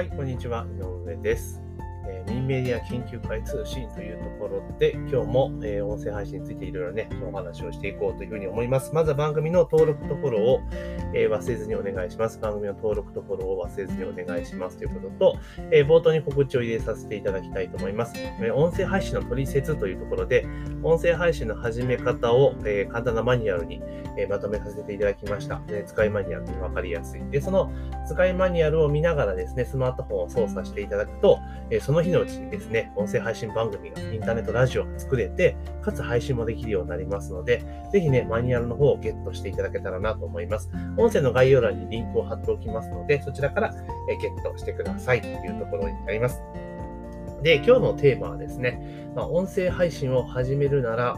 [0.00, 0.66] はい、こんにちは。
[0.78, 1.60] 井上です。
[2.40, 8.92] ンメディア研究会通信というところで、今日も、えー、音声配信についていろいろね、お話をしていこうというふうに思います。
[8.92, 10.60] まずは番組の登録とフォローを、
[11.14, 12.38] えー、忘れずにお願いします。
[12.38, 15.38] 番組の登録とフォローを忘れずにお願いしますということと、
[15.70, 18.14] え冒頭に告知を入れさせていただきたいと思います。
[18.16, 20.46] え音声配信の取説というところで、
[20.82, 23.82] 音声配信の始め方を、え簡単なマニュアルに、
[24.16, 25.60] えまとめさせていただきました。
[25.60, 27.22] ね、使いマニュアルでわかりやすい。
[27.30, 27.70] で、その
[28.08, 31.38] 使いマニュアルを見ながらですね、スマートフォンを操作していただくと、
[31.70, 37.62] えその日のうちにですね、音声配信番組が、インターネットラジオが作れて、かつ配信もできるようになりますので、
[37.92, 40.68] ぜひね、マニュアルの方をゲットしていただけたらなと思います。
[40.96, 46.42] 音声の概要欄にリンクを貼っておきますので、そちらからゲットしてくださいというところになります。
[47.42, 51.16] で、今日のテーマはですね、まあ、音声配信を始めるなら、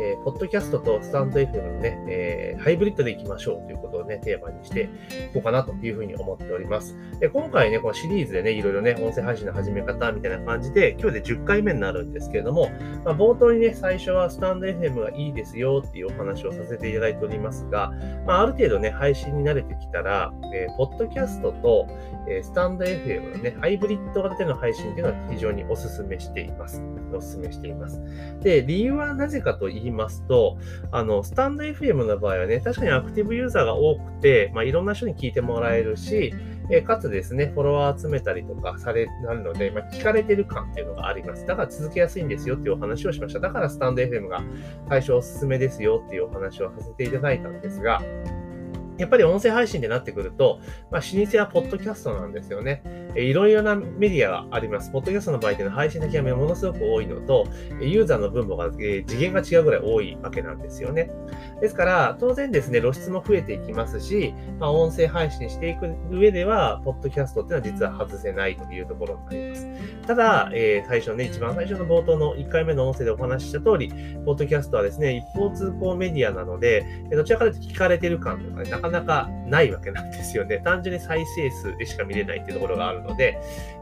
[0.00, 4.88] えー、ポッドキャストとスタンド FM のね、えー、ハイブリッドでいきましょうということをね、テーマにしてい
[5.32, 6.96] こうかなというふうに思っております。
[7.20, 12.70] で今回ね、このシリーズでね、いろいろね、音声配信の始め方みたいな感じで、今日で10回目になるんですけれども、
[13.04, 17.92] まあ、冒頭にね、最初はスタンド FM がいいですよっていうお話をさせていただいておりますが、
[18.26, 21.86] まあ、ある程度ね、配信に慣れてきたら、えー、ポッドキャストと、
[22.28, 26.82] えスタンド FM のね、ハイブリッド型での配信っていうのは非常にお勧めしています。
[27.12, 28.00] お勧めしています。
[28.40, 30.58] で、理由はなぜかと言いますと、
[30.92, 36.32] あの、スタンド FM の場合はね、確かにアクティブユーザーが多くて、まあ、いろんな人に聞いてもらえるし、
[36.70, 41.46] えかつですね、フォロワー集めたりとかされなるので、まあ、聞かれてる感っていうのがあります。
[41.46, 43.40] だから続けやすいんですよっていうお話をしました。
[43.40, 44.42] だからスタンド FM が
[44.88, 48.00] 最初おすすめですよっていうお話をさせていただいたんですが、
[48.98, 52.82] やっぱり音声配信でなってくると、まあ、老舗はポッドキャストなんですよね。
[53.16, 54.90] いろいろなメディアがあります。
[54.90, 57.46] ポッドキャストの場合っていうのは配信先がものすごく多いのと、
[57.80, 61.10] ユーザーの分母が、次元が違うぐらい多いわけなんですよね。
[61.60, 69.66] ですから、当然ですね、露出も増えていきますし、まあ、音声配信していく上では、ポッドキャストっていうのは実は外せないというところになります。
[70.06, 73.88] ただ、えー、最初ね、一番最初の冒頭の1回目の音声でお話しした通り、
[74.24, 80.58] ポッドキャストはですね、一方通行メディアなので、どちらかというと聞かれてる感というかね、なかなかないわけなんですよね。
[80.64, 83.38] 単純に再生数でしか見れないっていうところがあるので、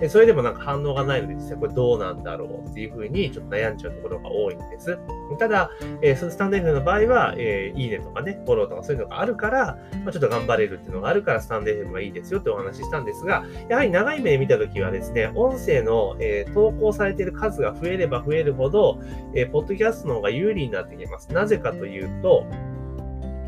[0.09, 4.99] それでもなんか反応がないので、実際これどうなんだろうっていうふうにちょっと悩んじゃうところが多いんです。
[5.39, 5.71] ただ、
[6.03, 19.01] えー、そのスタンド F の場合は、えー、いいねとかね、フォローとかそういうのがあるから、まあ、ちょっと頑張れるっていうのがあるから、スタンド F がいいですよってお話ししたんですが、やはり長い目で見たときはですね、音声の、えー、投稿されている数が増えれば増えるほど、
[19.35, 21.33] えー、ポッドキャストの方が有利になってきます。
[21.33, 22.47] なぜかというと、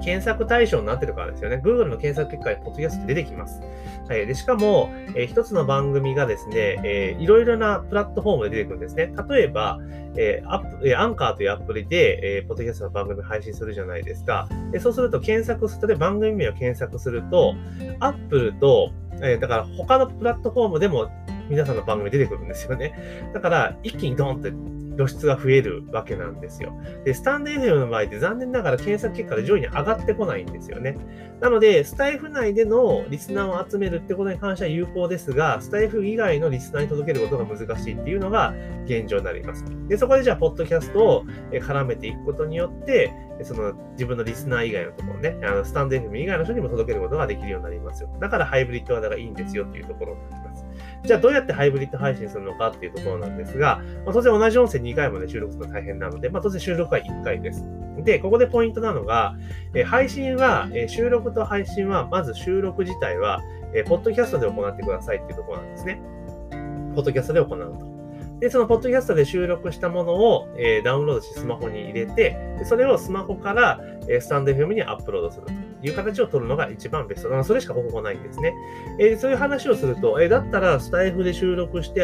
[0.05, 1.63] 検索対象になってるからですよね。
[1.65, 3.63] Google の検索結果にポッドキャスト出てきます。
[4.07, 4.27] はい。
[4.27, 9.15] で、しかも、えー、一つの番組がですね、えー、いろいろなプラットフォームで出てくるんですね。
[9.31, 9.81] 例えば、
[10.17, 14.47] えー、アップ、えー、アンカーというアプリで、えー、ポッドキャストの番組配信するじゃないですか。
[14.73, 17.55] でそうすると検索すると、番組名を検索すると、
[18.01, 18.91] Apple と、
[19.23, 21.09] えー、だから他のプラットフォームでも
[21.49, 23.31] 皆さんの番組出てくるんですよね。
[23.33, 24.53] だから、一気にドンって
[24.97, 26.73] 露出が増えるわけなんですよ。
[27.05, 30.97] で、スタンド FM の場合って残念ながら検索結果で上位に上がってこないんですよね。
[31.41, 38.55] なので、スタイフ内でのリスナーを集めるってことに関しては有効ですが、スタイフ以外のリスナーに届けることが難しいっていうのが
[38.87, 39.65] 現状になります。
[39.89, 43.13] で、そこでじゃあ、ポッドキャストを絡めていくことによって、
[43.43, 48.09] その自分のリスナー以外のところね、あのスタンド FM 以外の人にも届けることができるようになりますよ。
[48.21, 50.65] だからハイブリッド型がいいんですよっていうところになります。
[51.05, 57.65] じゃあどうやってハイブリッド配信するのかっていうところなんですが、まあ、当然同じ音声2回まで収録するの大変なので、まあ、当然収録は1回です。
[58.03, 59.37] で、ここでポイントなのが、
[59.75, 63.41] え、配信は、え、収録と配信は、まず収録自体は、
[63.73, 66.01] え、ポッドキャストで行ってくださいっていうところなんですね。
[66.95, 67.94] ポッドキャストで行うと。
[68.41, 75.53] で、そのポッドキャストで収録したものを、えー、ダウンロードしてスマホに入れて、それをスマホから、えー、スタンド FM にアップロードすると
[75.87, 77.45] いう形を取るのが一番ベスト。
[77.45, 78.53] それしか方法ないんですね。
[78.99, 82.03] えー、そういう話をすると、えだったらスタイフで収録して、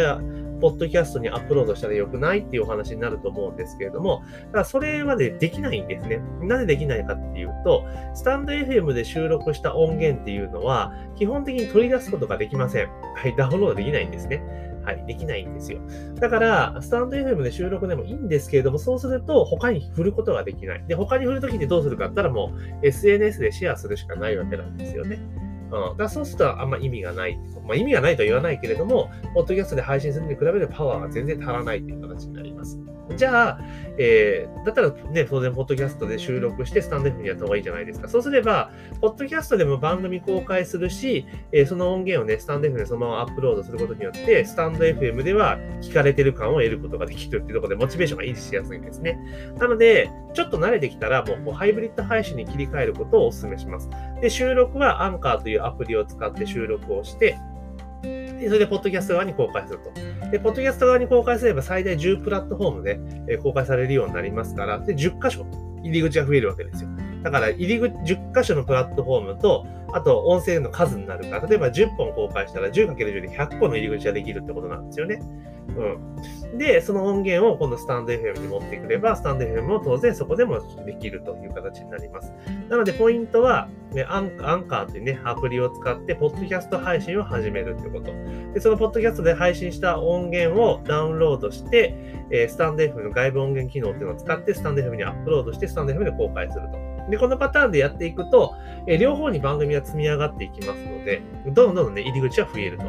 [0.60, 6.20] ポッドキャストにアップロードしたらよくないっていうお話になると思うんですけれども、だからそれまでできないんですね。
[6.42, 12.88] なぜできないかっていうと、スタンド FM で収録した音源っていうのは、基本的に取り出すことができません。
[13.16, 14.42] はい、ダウンロードできないんですね。
[14.84, 15.80] はい、できないんですよ。
[16.16, 20.84] だから、スタンド FM で収録でもいいんですけれども、そうすると他に振ることができない。
[20.86, 25.20] で、他に振るときってどうするかって言ったらもう SNS でシェアするしかないわけなんですよね。
[25.72, 27.38] うん、だそうするとあんま意味がない。
[27.66, 32.78] まあ、意味がないとは言わないけれども、ポッドキャストで配信するに比べるパワーが全然足らないという形になります。
[33.16, 33.60] じゃあ、
[33.98, 38.08] えー、だったらね、当然、ポッドキャストで収録して、スタンド F にやった方がいいじゃないですか。
[38.08, 38.70] そうすれば、
[39.00, 49.18] ポッドキャストでも番組公開するし、えー、その音源をね、スタンド F でそのままアップロードすることによって、スタンド FM では聞かれてる感を得ることができるっていうところで、モチベーションが維持しやすいんですね。
[49.58, 53.88] なので、ちょっと慣れてきたら、もうハイブリッド配信に切り替えることをお勧めします。
[54.20, 57.38] で、収録はアンカーというアプリを使って収録をして、
[58.02, 60.30] でそれで、ポッドキャスト側に公開すると。
[60.30, 62.82] で、ポッドキャスト側に公開すれば最大10プラットフォーム
[63.26, 65.46] で、公開されるようになりますから、で、10箇所
[65.82, 66.90] 入り口が増えるわけですよ。
[67.22, 75.20] だから、入り口、10箇所のプラットフォームと、あと、音声の数になるから、例えば10本公開したら 10×10 で100個の入り口ができるってことなんですよね。
[75.76, 76.58] うん。
[76.58, 82.32] で、その音源を今度スタンド FM に持ってくれば、スタンド FM も当然そこでもできるという形になります。
[82.68, 88.12] なので、ポイントは、ね、アンアンカーというね、アプリを使って、ポッドキャスト配信を始めるということ。
[88.52, 91.94] で、そのポッドキャストで配信した音源をダウンロードして、
[92.30, 96.89] えー、スタンド FM の外部音源機能っていうのを使って、スタンド FM にアップロードして、スタンド FM で公開すると。
[97.10, 98.54] で、このパターンでやっていくと、
[98.86, 102.84] え両方に番組が積み上がっていきますので、どんどんね、入り口は増えると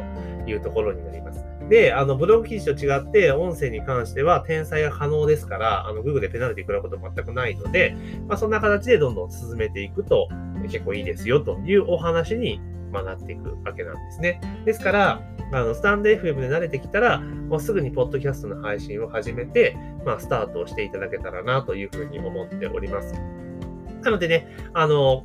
[0.50, 1.44] いうところになります。
[1.68, 7.96] で、あの、ブログ記事と違って、音声に関しては転載が可能ですから、あの、Google でペナルティ食らうこと全くないので、
[8.28, 10.28] まあ、そんな形でどんどん進めていくと、
[10.64, 12.60] 結構いいですよというお話に、
[12.90, 14.40] まあ、なっていくわけなんですね。
[14.64, 15.22] ですから、
[15.52, 23.14] あの、スタンド FM で慣れてきたら、もうすぐにポッドキャストの配信を始めて、まあ、スタートをしていただけたらなというふうに思っております。
[24.02, 25.24] なのでね、あの、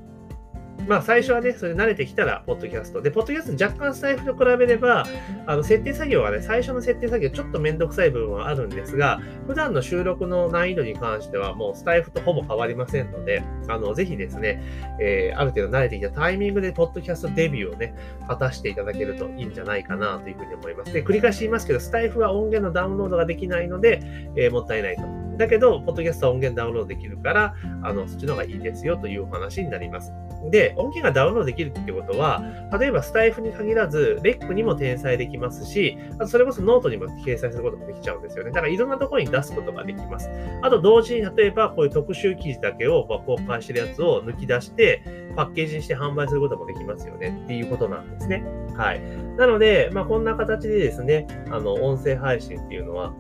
[0.88, 3.02] まあ最初はね、それ慣れてきたら、ポッドキャスト。
[3.02, 5.06] で、ポッドキャスト若干スタイフと比べれば、
[5.48, 14.62] あの、設定作業はね、最初の設定作業ちょっとめんどくさい部分はあるんですが、普段の収録の難易度に関してはもうスタイフとほぼ変わりませんので、あの、ぜひですね、
[15.02, 17.96] えー、ある程度慣れてきたタイミングでポッドキャストデビューをね、
[18.28, 20.94] 果たしていただけるといいんじゃないかなというふうに思います。
[20.94, 24.02] で、繰り返し言いますけど、スタエフは音源のダウンロードができないので、
[24.36, 25.27] えー、もったいないと。
[25.38, 30.12] だけど、ポッドキャストは音源ダウンロードできるから、あの、そっちの方がいいですよというお話になります。
[30.52, 32.44] で、音源がダウンロードできるってことは、
[32.80, 38.52] 例えばスタエフに限らず、レックにも転載できますし、あとそれこそノートにも掲載することもできちゃうんですよね。
[38.52, 40.30] だからいろんなところに出すことができます。
[40.62, 45.04] あと同時に、例えばこういう特集記事だけを公開してるやつを抜き出して、
[45.36, 48.44] パッケージにして販売することもできますよねっていうことなんですね。
[48.76, 49.02] はい。
[49.38, 53.14] なので、まあ、こんな形でですね、あの、音声配信っていうのは、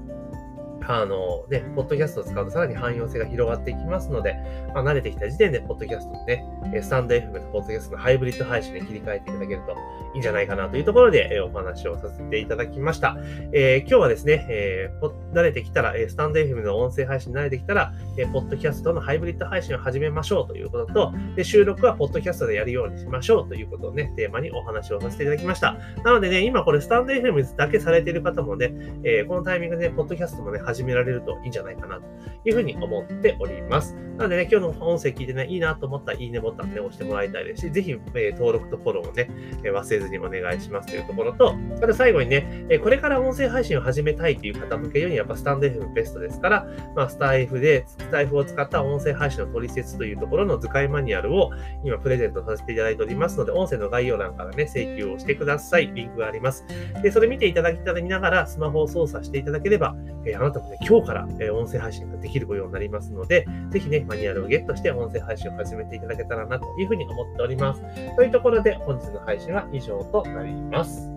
[0.88, 4.36] あのね、ポッドキャストを使うとさらに汎用性が広がっていきますので、
[4.74, 6.45] まあ、慣れてきた時点で、ポッドキャストのね、
[6.81, 9.74] スタンド FM とポッドキャストのハイブリッド配信に切り替えていただけると
[10.13, 13.18] いいんじゃないかなというところで、えお話をさせていただきました。
[13.51, 25.75] えー、今日はですね、えー、慣れてきたら、スタンド FM の音声配信に慣れてきたら、えポッドキャストのハイブリッド配信を始めましょうということと、で収録はポッドキャストでやるようにしましょうということをね、テーマにお話をさせていただきました。
[26.04, 28.74] なのでね、今これスタンド FM だけされている方もね、
[29.04, 32.03] えー、このタイミングでポッドキャストもね、始始められるといいんじゃないかなと
[32.45, 33.95] いうふうに思っております。
[34.18, 39.29] なのでね、今日の音声聞いてね、いいなと思ったらいいねボタンで、ね、押してもらいたいですし、ぜひ、え、登録とフォローをね、
[39.63, 51.51] え、忘れずにお願いしますというところと、あと最後にね、え、これから音声配信を始めたいという方向けように、やっぱスタンド FM ベストですから、まあ、スタイフで、スタイフを使った音声配信の取説というところの図解マニュアルを
[51.83, 55.91] 今プレゼントさせていただいておりますので、音声の概要欄からね、請求をしてください。
[55.94, 56.65] リンクがあります。
[57.03, 59.95] で、それ見ていただきながら、スマホを操作していただければ、
[60.25, 67.81] えー、あなたもね、今日から、え、音声配信ができるようになりますので、ぜひね、マニュアルをゲットして音声配信を始めていただけたらなというふうに思っております。
[68.16, 71.17] というところで、本日の配信は以上となります。